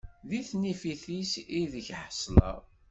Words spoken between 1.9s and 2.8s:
ḥesleɣ.